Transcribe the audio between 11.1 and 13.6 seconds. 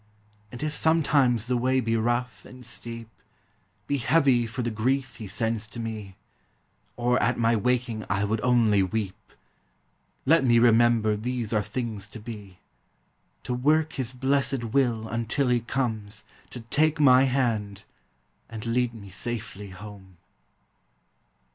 these are things to be, To